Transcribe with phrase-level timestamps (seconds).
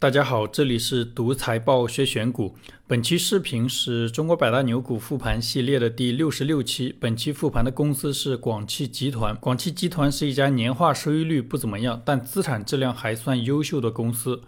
[0.00, 2.54] 大家好，这里是读财报学选股。
[2.86, 6.94] 本期视频是中国百大牛股复盘系列的第六十六期。
[7.00, 9.34] 本期复盘的公司是广汽集团。
[9.40, 14.40] 广汽集团是一家年化收益率不怎么样，但资产质量还算优秀的公司。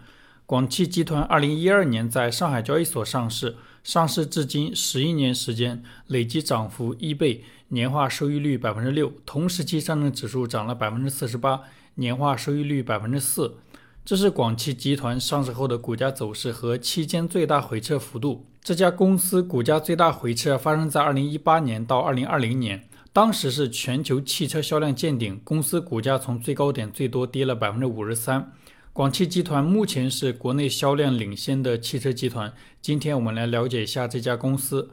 [0.45, 9.11] 广汽集团二零一二年在上海交易所上市，上市至今十一年时间，累计涨幅一倍，年化收益率百分之六。
[9.25, 11.63] 同时期上证指数涨了百分之四十八，
[11.95, 13.57] 年化收益率百分之四。
[14.03, 18.45] 这是广汽集团上市后的股价走势和期间最大回撤幅度。
[18.63, 28.51] 这家公司股价最大回撤发生在二零一八年到二零二零年，当时是全球汽车销量见顶，公司股价从最高点最多跌了百分之五十三。
[28.91, 32.51] 广汽集团目前是国内销量领先的汽车集团。
[32.81, 34.89] 今天我们来了解一下这家公司。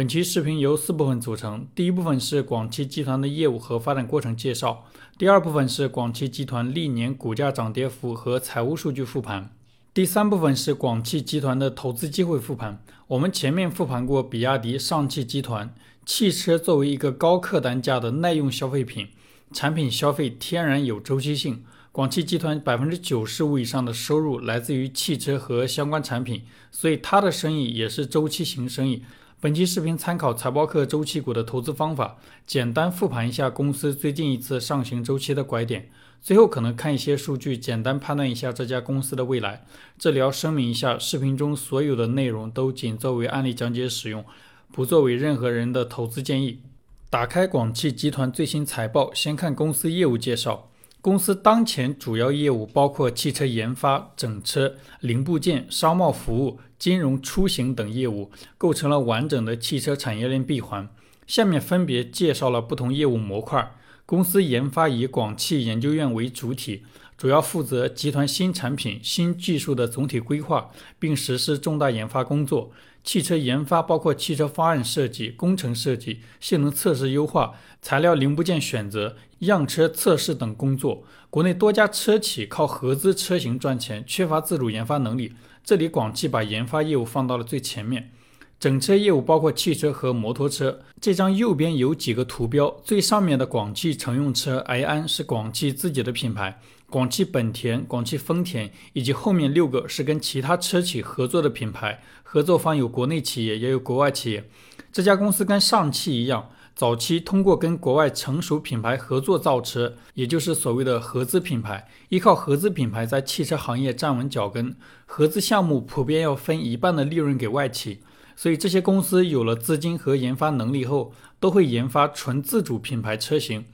[0.00, 4.86] 本期视频由四部分组成，第一部分是广汽集团的业务和发展过程介绍，
[5.18, 9.54] 第二部分是广汽集团历年股价涨跌幅和财务数据复盘，
[9.92, 12.82] 第三部分是广汽集团的投资机会复盘。
[13.08, 15.74] 我们前面复盘过比亚迪、上汽集团，
[16.06, 19.08] 汽车作为一个高客单价的耐用消费品，
[19.52, 21.62] 产品消费天然有周期性。
[21.92, 29.02] 广汽集团百分之九十五以上的收入来自于汽车和相关产品，所以它的生意也是周期型生意。
[29.42, 35.88] 本期视频参考财报课周期股的投资方法，简单复盘一下公司最近一次上行周期的拐点，
[36.20, 39.64] 最后可能看一些数据，简单判断一下这家公司的未来。
[39.98, 44.22] 这里要声明一下，视频中所有的内容都仅作为案例讲解使用，
[44.70, 46.60] 不作为任何人的投资建议。
[47.08, 50.69] 打开广汽集团最新财报，先看公司业务介绍。
[51.02, 60.86] 公司当前主要业务包括汽车研发、整车、零部件、商贸服务、金融、出行等业务，构成了完整的汽车产业链闭环。
[61.26, 63.72] 下面分别介绍了不同业务模块。
[64.04, 66.82] 公司研发以广汽研究院为主体，
[67.16, 72.72] 主要负责集团新产品、新技术的总体规划，并实施重大研发工作。
[73.02, 81.04] 汽车研发包括汽车方案设计、工程设计、性能测试优化、材料零部件选择、样车测试等工作。
[81.30, 85.32] 国内多家车企靠合资车型赚钱，缺乏自主研发能力。
[85.64, 88.10] 这里广汽把研发业务放到了最前面。
[88.58, 90.80] 整车业务包括汽车和摩托车。
[91.00, 96.60] 这张右边有几个图标，最上面的广汽乘用车埃安是广汽自己的品牌，
[96.90, 104.44] 广汽本田、广汽丰田以及后面六个是跟其他车企合作的品牌，合作方有国内企业也有国外企业。
[104.92, 114.74] 这家公司跟上汽一样，早期通过跟国外成熟品牌合作造车，也就是所谓的合资品牌，依靠合资品牌在汽车行业站稳脚跟。
[115.06, 118.00] 合资项目普遍要分一半的利润给外企。
[118.34, 123.64] 所以这些公司有了资金和研发能力后，都会研发纯自主品牌车型。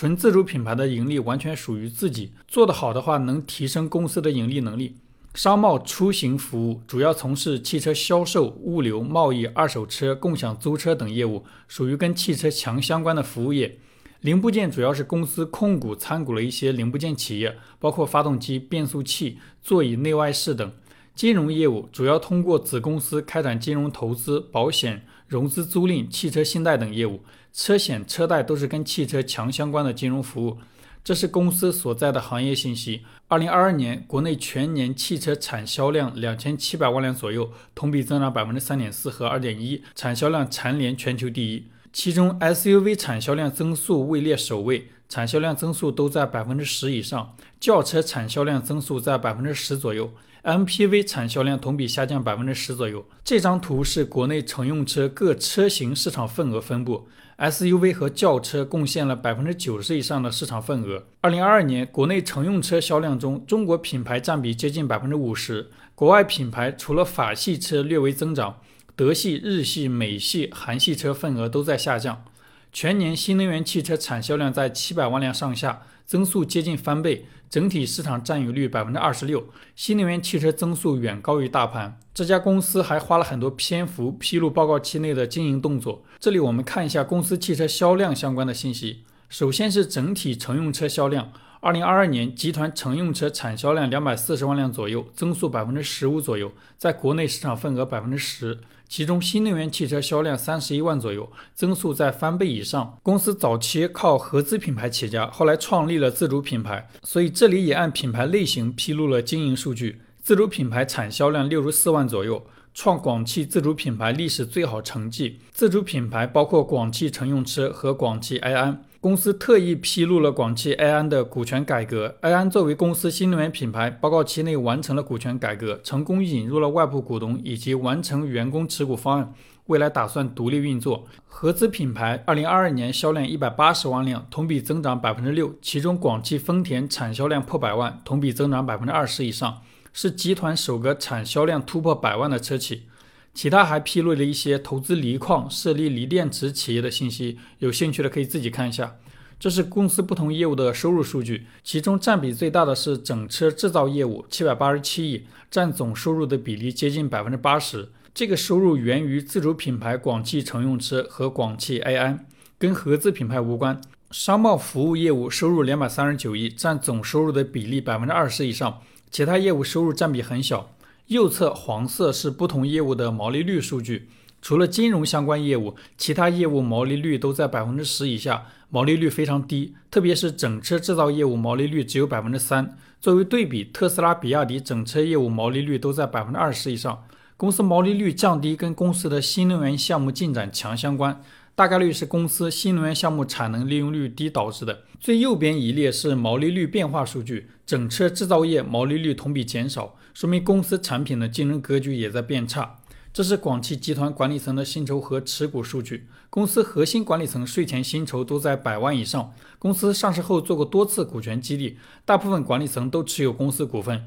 [0.00, 4.96] 纯自主品牌的盈利完全属于自己，做得好的话能提升公司的盈利能力。
[5.34, 13.76] 商贸出行服务主要从事汽车销售、物流、贸易、二手车、共享租车等业务，属于跟汽车强相关的服务业。
[14.22, 20.72] 零部件主要是公司控股参股了一些零部件企业，包括发动机、变速器、座椅内外饰等。
[21.14, 27.20] 金融业务主要通过子公司开展金融投资、保险、融资、租赁、汽车信贷等业务，
[27.52, 30.58] 车险、车贷都是跟汽车强相关的金融服务。
[31.02, 33.02] 这是公司所在的行业信息。
[33.28, 41.64] 二零二二年国内全年汽车产销量两千七百万辆左右，同比增长百分之三点四和二点一，产销量蝉联全球第一。
[41.92, 50.12] 其中 SUV 产销量增速位列首位，产销量增速都在百分之十以上，轿车产销量增速在百分之十左右。
[50.42, 53.04] MPV 产销量同比下降百分之十左右。
[53.22, 57.08] 这张图是国内乘用车各车型市场份额分布
[57.38, 61.04] ，SUV 和轿车贡献了百分之九十以上的市场份额。
[61.20, 68.60] 二零二二年国内乘用车销量中，中国品牌占比接近百分之五十，国外品牌除了法系车略微增长，
[68.96, 72.24] 德系、日系、美系、韩系车份额都在下降。
[72.72, 77.26] 全年新能源汽车产销量在七百万辆上下，增速接近翻倍。
[77.50, 79.44] 整体市场占有率百分之二十六，
[79.74, 81.98] 新能源汽车增速远高于大盘。
[82.14, 86.04] 这家公司还花了很多篇幅披露报告期内的经营动作。
[86.20, 89.02] 这里我们看一下公司汽车销量相关的信息。
[89.28, 91.32] 首先是整体乘用车销量。
[91.58, 98.60] 二零二二年，集团乘用车产销量两百四十万辆左右，增速百分之十五左右，在国内市场份额百分之十。
[98.90, 102.98] 其中，新能源汽车销量三十一万左右，增速在翻倍以上。
[103.04, 110.02] 公司早期靠合资品牌起家，后来创立了自主品牌，所以这里也按品牌类型披露了经营数据。
[110.20, 112.44] 自主品牌产销量六十四万左右。
[112.72, 115.40] 创广汽自主品牌历史最好成绩。
[115.50, 118.84] 自主品牌包括广汽乘用车和广汽埃安。
[119.02, 122.16] 公司特意披露了广汽埃安的股权改革。
[122.20, 129.32] 埃安作为公司新能源品牌，报告期内完成了股权改革，成功引入了外部股东，以及完成员工持股方案。
[129.68, 131.06] 未来打算独立运作。
[131.26, 139.62] 合资品牌二零二二年销量一百八十万辆，同比增长百分之六，其中广汽丰田产销量破百万，同比增长百分之二十以上，
[139.94, 142.82] 是集团首个产销量突破百万的车企。
[143.32, 148.96] 其他还披露了一些投资锂矿、设立锂电池企业的信息，有兴趣的可以自己看一下。
[149.38, 157.88] 这是公司不同业务的收入数据，其中占比最大的是整车制造业务，七百八十七亿，占总收入的比例接近百分之八十。
[158.12, 162.26] 这个收入源于自主品牌广汽乘用车和广汽埃安，
[162.58, 163.80] 跟合资品牌无关。
[164.10, 170.74] 商贸服务业务收入两百三十九亿，占总收入的比例百分之二十以上，其他业务收入占比很小。
[171.10, 174.08] 右侧黄色是不同业务的毛利率数据，
[174.40, 179.74] 除了金融相关业务，其他业务毛利率都在百分之十以下，毛利率非常低。
[179.90, 182.76] 特别是整车制造业务毛利率只有百分之三。
[183.00, 187.02] 作为对比，特斯拉、比亚迪整车业务毛利率都在百分之二十以上。
[187.36, 191.20] 公司毛利率降低跟公司的新能源项目进展强相关，
[191.56, 194.84] 大概率是公司新能源项目产能利用率低导致的。
[195.00, 199.96] 最右边一列是毛利率变化数据，整车制造业毛利率同比减少。
[200.12, 202.78] 说明公司产品的竞争格局也在变差。
[203.12, 206.06] 这是广汽集团管理层的薪酬和持股数据。
[206.30, 209.32] 公司核心管理层税前薪酬都在百万以上。
[209.58, 214.04] 公司上市后做过多次股权激励，大部分管理层都持有公司股份。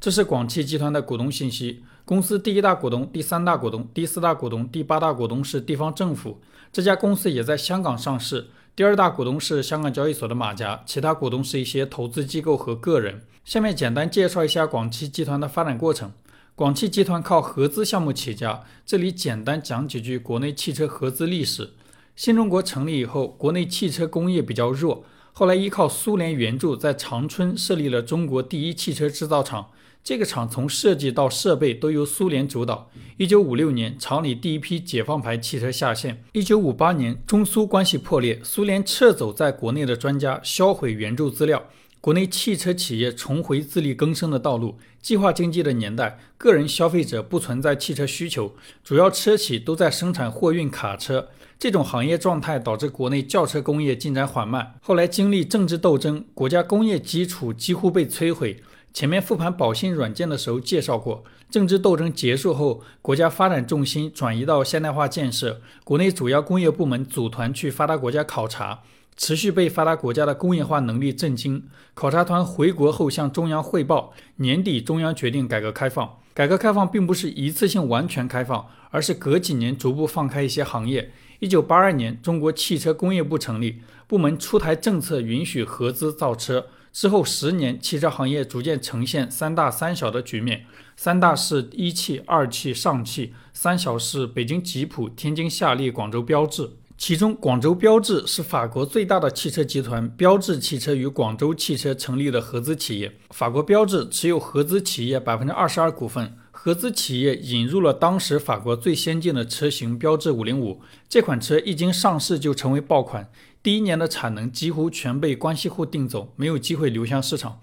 [0.00, 1.84] 这是广汽集团的股东信息。
[2.04, 6.40] 公司第一大股东、第三大股东、第四大股东、第八大股东是地方政府。
[6.72, 8.48] 这家公司也在香港上市。
[8.76, 13.22] 第二大股东是香港交易所的马甲，其他股东是一些投资机构和个人。
[13.44, 16.12] 下面简单介绍一下广汽集团的发展过程。
[16.54, 21.70] 广汽集团靠合资项目起家，这里简单讲几句国内汽车合资历史。
[22.16, 25.04] 新中国成立以后，国内汽车工业比较弱，
[25.40, 29.70] 后来依靠苏联援助，在长春设立了中国第一汽车制造厂。
[30.04, 32.90] 这个厂从设计到设备都由苏联主导。
[33.16, 36.22] 一九五六年，厂里第一批解放牌汽车下线。
[36.32, 41.64] 一九五八年，中苏关系破裂，苏联撤走在国内的专家，销毁援助资料，
[42.02, 44.76] 国内汽车企业重回自力更生的道路。
[45.00, 48.54] 计划经济的年代，个人消费者不存在汽车需求，
[48.84, 51.28] 主要车企都在生产货运卡车。
[51.60, 54.76] 这种行业状态导致国内轿车工业进展缓慢。
[54.80, 58.62] 后来经历政治斗争，国家工业基础几乎被摧毁。
[58.94, 68.80] 前面复盘宝信软件的时候介绍过，政治斗争结束后，国家发展重心转移到现代化建设，国内主要工业部门组团去发达国家考察，
[69.14, 71.62] 持续被发达国家的工业化能力震惊。
[71.92, 76.16] 考察团回国后向中央汇报，年底中央决定改革开放。
[76.32, 81.12] 改革开放并不是一次性完全开放，而是隔几年逐步放开一些行业。
[81.40, 86.66] 一九八二年，中国汽车工业部成立，部门出台政策，允许合资造车。
[86.92, 90.66] 之后十年，汽车行业逐渐呈现三大三小的局面。
[90.96, 96.68] 三大是一汽、二汽、上汽；三小是北京吉普、天津夏利、广州标致。
[96.98, 103.10] 其中，广州标致是法国最大的汽车集团，标致汽车与广州汽车成立的合资企业。
[103.30, 106.36] 法国标致持有合资企业百分之二十二股份。
[106.62, 113.32] 合资企业引入了当时法国最先进的车型标致五零五，这款车一经上市就成为爆款。
[113.62, 117.60] 第一年的产能几乎全被关系户订走，没有机会流向市场。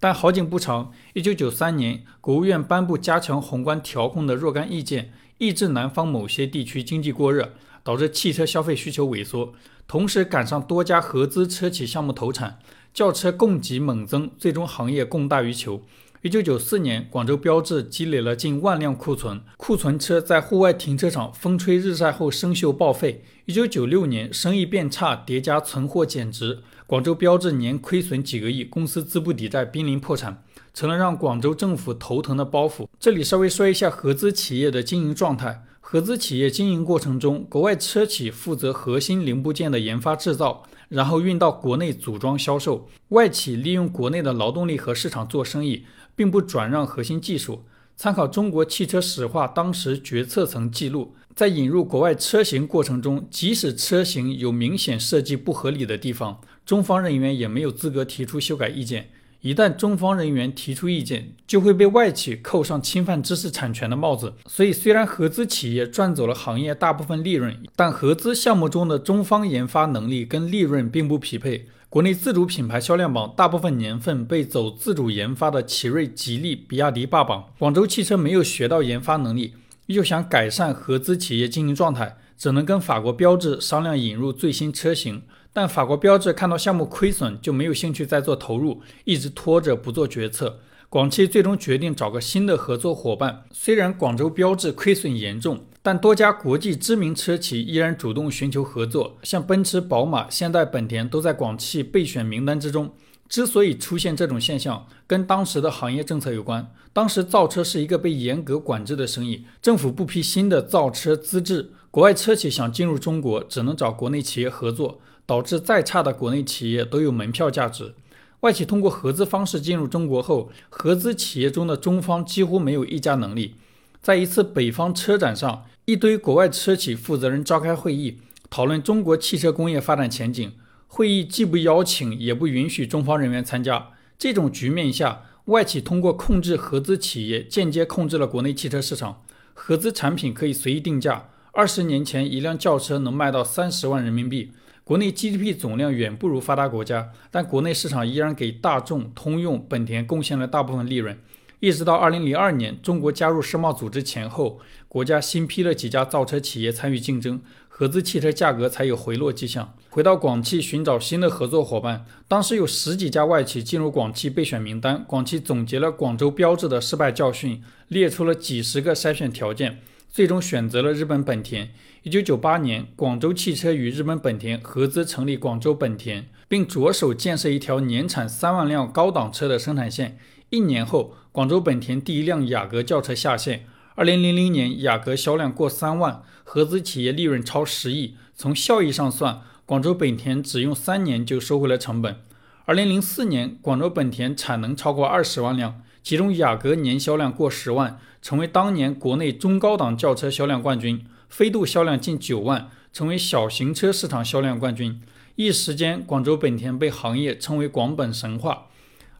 [0.00, 7.52] 但好景不长，一九九三年，国务院颁布加强宏观调控的若干意见，抑制南方某些地区经济过热，
[7.84, 9.52] 导致汽车消费需求萎缩。
[9.86, 12.58] 同时赶上多家合资车企项目投产，
[12.94, 15.82] 轿车供给猛增，最终行业供大于求。
[16.22, 23.22] 一九九四年，广州标志积累了近万辆库存，库存车在户外停车场风吹日晒后生锈报废。
[23.44, 26.58] 一九九六年，生意变差，叠加存货减值，
[26.88, 30.42] 广州标志年亏损几个亿，公司资不抵债，濒临破产，
[30.74, 32.88] 成了让广州政府头疼的包袱。
[32.98, 35.62] 这里稍微说一下合资企业的经营状态。
[35.90, 45.86] 合资企业经营过程中，国外车企负责核心零部件的研发制造，然后运到国内组装销售，外企利用国内的劳动力和市场做生意。
[46.14, 47.62] 并不转让核心技术。
[47.96, 59.08] 参考中国汽车石化，当时决策层记录，在引入国外车型过程中，即使车型有明显设计不合理的地方，中方人员也没有资格提出修改意见。
[59.40, 64.34] 一旦中方人员提出意见，就会被外企扣上侵犯知识产权的帽子。
[64.46, 71.68] 所以，虽然合资企业赚走了行业大部分利润，但合资项目中的中方研发能力跟利润并不匹配。
[71.88, 77.46] 国内自主品牌销量榜大部分年份被走自主研发的奇瑞、吉利、比亚迪霸榜。
[77.58, 79.54] 广州汽车没有学到研发能力，
[79.86, 85.22] 又想改善合资企业经营状态，只能跟法国标致商量引入最新车型。
[85.60, 90.60] 但法国标致看到项目亏损，就没有兴趣再做投入，一直拖着不做决策。
[90.88, 93.42] 广汽最终决定找个新的合作伙伴。
[93.50, 102.92] 虽然广州标致亏损严重，但多家国际知名车企依然主动寻求合作，像奔驰、宝马、现代、本田都在广汽备选名单之中。
[103.28, 106.72] 之所以出现这种现象，跟当时的行业政策有关。
[106.92, 117.92] 当时造车是一个被严格管制的生意，政府不批新的造车资质，国外车企想进入中国，只能找国内企业合作，导致再差的国内企业都有门票价值。
[118.40, 123.56] 外企通过合资方式进入中国后，合资企业中的中方几乎没有一家能力。
[124.00, 128.16] 在一次北方车展上，一堆国外车企负责人召开会议，
[128.48, 130.50] 讨论中国汽车工业发展前景。
[130.86, 133.88] 会议既不邀请，也不允许中方人员参加。
[134.18, 139.22] 这种局面下，外企通过控制合资企业，间接控制了国内汽车市场。
[139.52, 141.28] 合资产品可以随意定价。
[141.52, 144.52] 二十年前，一辆轿车能卖到三十万人民币。
[144.88, 151.14] 国内 GDP 总量远不如发达国家，但国内市场依然给大众、通用、本田贡献了大部分利润。
[151.60, 159.74] 一直到2002年，中国加入世贸组织前后，国家新批了几家造车企业参与竞争，合资汽车价格才有回落迹象。
[159.90, 165.04] 回到广汽寻找新的合作伙伴，当时有十几家外企进入广汽备选名单。
[165.06, 169.82] 广汽总结了广州标志的失败教训，列出了几十个筛选条件。
[170.08, 171.70] 最终选择了日本本田。
[172.02, 180.18] 一九九八年，广州汽车与日本本田合资成立广州本田，并着手建设一条年产三万辆高档车的生产线。
[180.50, 183.66] 一年后，广州本田第一辆雅阁轿车下线。
[183.94, 188.16] 二零零零年，雅阁销量过三万，合资企业利润超十亿。
[188.34, 192.16] 从效益上算，广州本田只用三年就收回了成本。
[192.64, 198.00] 二零零四年，广州本田产能超过二十万辆，其中雅阁年销量过十万。
[198.22, 205.02] 成为当年国内中高档轿车销量冠军，飞度销量近九万，成为小型车市场销量冠军。
[205.34, 208.68] 一时间，广州本田被行业称为“广本神话”。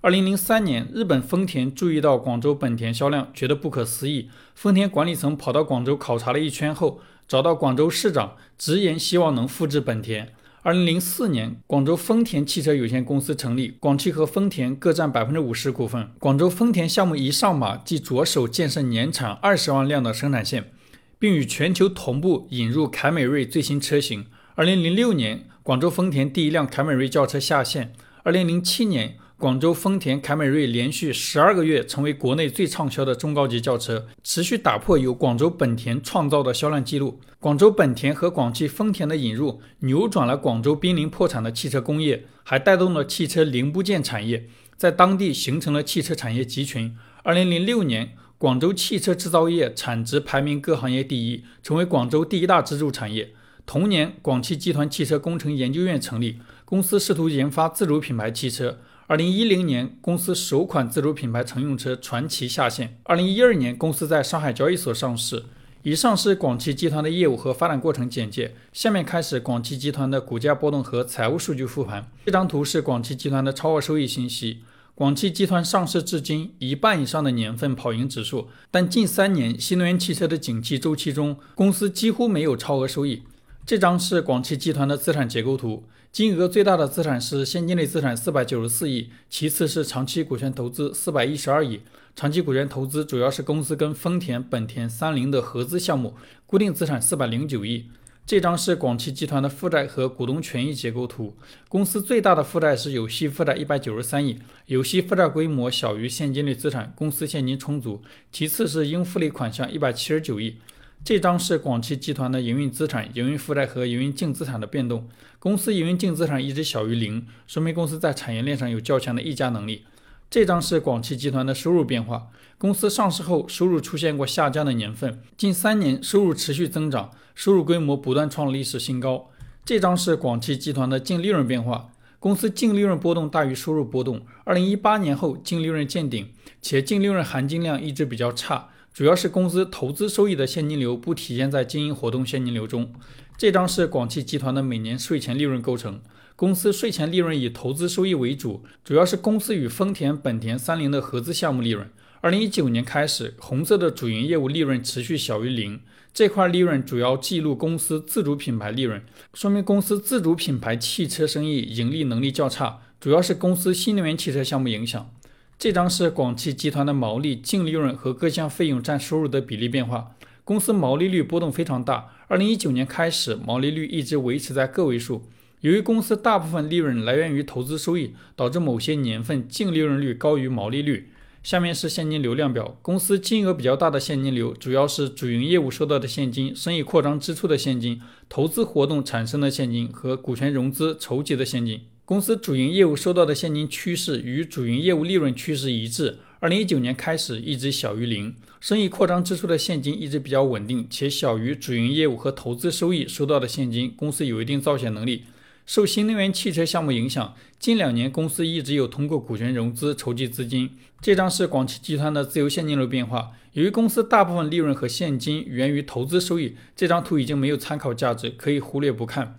[0.00, 4.30] 二零零三年，日本丰田注意到广州本田销量，觉得不可思议。
[4.54, 10.32] 丰田管理层跑到广州考察了一圈后，找到广州市长，直言希望能复制本田。
[10.68, 16.10] 二零零四年，广州丰田汽车有限公司成立，广汽和丰田各占百分之五十股份。
[16.18, 20.70] 广州丰田项目一上马，即着手建设年产二十万辆的生产线，
[21.18, 24.26] 并与全球同步引入凯美瑞最新车型。
[24.56, 27.94] 二零零六年，广州丰田第一辆凯美瑞轿车下线。
[28.22, 29.16] 二零零七年。
[29.38, 37.20] 广州丰田凯美瑞连续十二个月成为国内最畅销的中高级轿车，持续打破由广州本田创造的销量记录。
[37.38, 46.96] 广州本田和广汽丰田的引入，扭转了广州濒临破产的汽车工业，还带动了汽车零部件产业，在当地形成了汽车产业集群。
[47.22, 53.30] 二零零六年，广州汽车制造业产值排名各行业第一，成为广州第一大支柱产业。
[53.64, 58.80] 同年，广汽集团汽车工程研究院成立，公司试图研发自主品牌汽车。
[59.08, 62.98] 二零一零年，公司首款自主品牌乘用车传祺下线。
[63.04, 65.44] 二零一二年，公司在上海交易所上市。
[65.82, 68.54] 以上是广汽集团的业务和发展过程简介。
[68.70, 72.06] 下面开始广汽集团的股价波动和财务数据复盘。
[72.26, 74.58] 这张图是广汽集团的超额收益信息。
[74.94, 83.22] 广汽集团上市至今，一半以上的年份跑赢指数，但近三年新能源汽车的景气周期中，公司几乎没有超额收益。
[83.64, 85.84] 这张是广汽集团的资产结构图。
[86.10, 91.80] 金额最大的资产是现金类资产四百九十四亿，其次是长期股权投资四百一十二亿。
[92.16, 96.14] 长期股权投资主要是公司跟丰田、本田、三菱的合资项目。
[96.46, 97.86] 固定资产四百零九亿。
[98.26, 101.36] 这张是广汽集团的负债和股东权益结构图。
[101.68, 108.02] 公司最大的负债是有息负债一百九十三亿，有息负债规模小于现金类资产，公司现金充足。
[108.32, 110.56] 其次是应付类款项一百七十九亿。
[111.04, 115.08] 这张是广汽集团的营运资产、营运负债和营运净资产的变动。
[115.38, 119.84] 公司营运净资产一直小于零，说明公司在产业链上有较强的议价能力。
[120.28, 122.28] 这张是广汽集团的收入变化。
[122.58, 129.30] 公司上市后收入出现过下降的年份，近三年收入持续增长，收入规模不断创历史新高。
[129.64, 131.90] 这张是广汽集团的净利润变化。
[132.18, 134.22] 公司净利润波动大于收入波动。
[134.44, 136.28] 二零一八年后净利润见顶，
[136.60, 138.70] 且净利润含金量一直比较差。
[138.92, 142.92] 主要是公司投资收益的现金流不体现在经营活动现金流中。
[143.36, 146.00] 这张是广汽集团的每年税前利润构成。
[146.34, 151.90] 公司税前利润以投资收益为主，主要是公司与丰田、本田、三菱的合资项目利润。
[152.20, 155.80] 二零一九年开始，红色的主营业务利润持续小于零，
[156.12, 159.02] 这块利润主要记录公司自主品牌利润，
[159.34, 165.12] 说明公司自主品牌汽车生意盈利能力较差，主要是公司新能源汽车项目影响。
[165.58, 170.12] 这张是广汽集团的毛利、净利润和各项费用占收入的比例变化。
[170.44, 175.24] 公司毛利率波动非常大，二零一九年开始，毛利率一直维持在个位数。
[175.62, 181.10] 由于公司大部分利润来源于投资收益，导致某些年份净利润率高于毛利率。
[181.42, 191.80] 下面是现金流量表，公司金额比较大的现金流主要是主营业务收到的现金、生意扩张支出的现金、投资活动产生的现金和股权融资筹集的现金。
[192.08, 198.34] 公司主营业务收到的现金趋势与主营业务利润趋势一致，二零一九年开始一直小于零。
[198.60, 203.92] 生意扩张支出的现金一直比较稳定，且小于主营业务和投资收益收到的现金。
[203.94, 205.24] 公司有一定造血能力。
[205.66, 210.70] 受新能源汽车项目影响，近两年公司一直有通过股权融资筹集资金。
[211.02, 213.32] 这张是广汽集团的自由现金流变化。
[213.52, 219.36] 由于公司大部分利润和现金源于投资收益，这张图已经没有参考价值，可以忽略不看。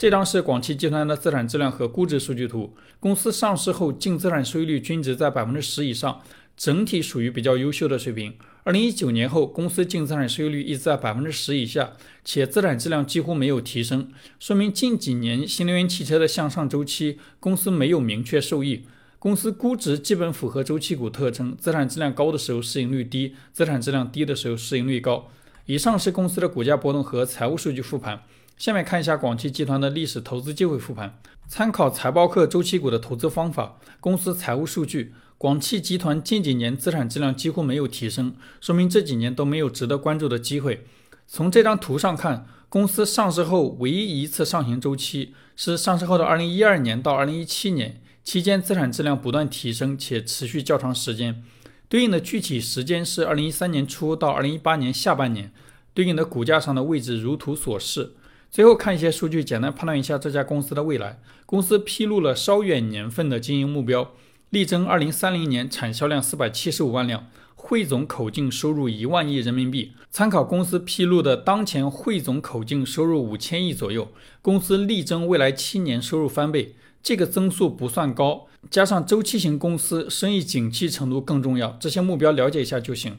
[0.00, 2.72] 这张是广汽集团的资产质量和估值数据图。
[2.98, 6.22] 公司上市后净资产收益率均值在百分之十以上，
[6.56, 8.32] 整体属于比较优秀的水平。
[8.62, 11.92] 二零一九年后，公司净资产收益率一直在百分之十以下，
[12.24, 18.86] 且资产质量几乎没有提升，说明近几年新能源汽车的向上周期，公司没有明确受益。
[19.18, 25.28] 公司估值基本符合周期股特征，资产质量高的时候市盈率低，资产质量低的时候市盈率高。
[25.66, 28.22] 以上是公司的股价波动和财务数据复盘。
[28.60, 35.14] 下面看一下广汽集团的历史投资机会复盘，参考财报课周期股的投资方法，公司财务数据。
[35.38, 40.84] 广汽集团近几年资产质量几乎没有提升，说明这几年都没有值得关注的机会。
[41.26, 51.42] 从这张图上看，公司上市后唯一一次上行周期是上市后的2012年到2017年，期间资产质量不断提升且持续较长时间。
[51.88, 55.50] 对应的具体时间是2013年初到2018年下半年，
[55.94, 58.16] 对应的股价上的位置如图所示。
[58.50, 61.20] 最后看一些数据，简单判断一下这家公司的未来。
[61.46, 64.10] 公司披露了稍远年份的经营目标。
[64.50, 69.92] 力争二零三零年产销量四百七十五万辆，汇总口径收入一万亿人民币。
[70.10, 74.08] 参考公司披露的当前汇总口径收入五千亿左右，
[74.42, 78.48] 公司力争未来七年收入翻倍，这个增速不算高。
[78.68, 83.18] 加上周期型公司生意景气程度更重要，这些目标了解一下就行。